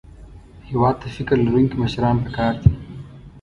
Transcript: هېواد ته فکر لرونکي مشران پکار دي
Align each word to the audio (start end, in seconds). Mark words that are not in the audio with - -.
هېواد 0.69 0.95
ته 1.01 1.07
فکر 1.15 1.35
لرونکي 1.45 1.75
مشران 1.83 2.15
پکار 2.25 2.53
دي 2.61 2.71